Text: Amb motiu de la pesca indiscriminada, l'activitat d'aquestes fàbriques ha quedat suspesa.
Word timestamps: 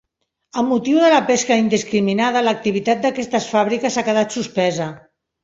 Amb 0.59 0.71
motiu 0.75 1.01
de 1.03 1.11
la 1.13 1.19
pesca 1.27 1.57
indiscriminada, 1.63 2.43
l'activitat 2.49 3.05
d'aquestes 3.05 3.47
fàbriques 3.53 4.01
ha 4.03 4.07
quedat 4.11 4.41
suspesa. 4.41 4.91